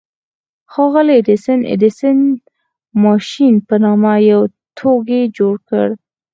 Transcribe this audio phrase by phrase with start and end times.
[0.71, 2.17] ښاغلي ايډېسن د ايډېسن
[3.03, 4.41] ماشين په نامه يو
[4.77, 5.87] توکی جوړ کړ.